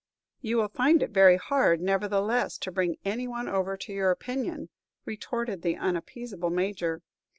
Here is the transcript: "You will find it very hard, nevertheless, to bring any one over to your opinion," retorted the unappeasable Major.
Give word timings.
"You 0.41 0.57
will 0.57 0.67
find 0.67 1.03
it 1.03 1.11
very 1.11 1.37
hard, 1.37 1.79
nevertheless, 1.79 2.57
to 2.57 2.71
bring 2.71 2.97
any 3.05 3.27
one 3.27 3.47
over 3.47 3.77
to 3.77 3.93
your 3.93 4.09
opinion," 4.09 4.69
retorted 5.05 5.61
the 5.61 5.77
unappeasable 5.77 6.49
Major. 6.49 7.03